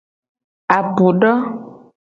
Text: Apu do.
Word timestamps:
Apu 0.77 1.07
do. 1.21 1.31